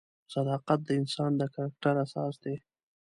[0.33, 2.55] صداقت د انسان د کرکټر اساس دی.